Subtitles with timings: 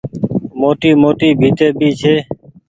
[0.59, 2.15] موٽي موٽي ڀيتي ڀي ڇي۔